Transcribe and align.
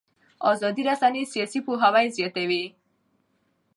ازادې 0.51 0.81
رسنۍ 0.89 1.23
سیاسي 1.33 1.59
پوهاوی 1.65 2.05
زیاتوي 2.17 2.63